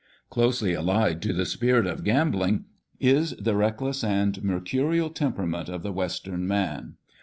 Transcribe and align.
Closely 0.31 0.73
allied 0.73 1.21
to 1.21 1.31
the 1.31 1.45
spirit 1.45 1.85
of 1.85 2.03
gambling 2.03 2.65
is 2.99 3.33
the 3.37 3.55
reckless 3.55 4.03
and 4.03 4.43
mercurial 4.43 5.11
temperament 5.11 5.69
of 5.69 5.83
the 5.83 5.93
Western 5.93 6.47
man. 6.47 6.95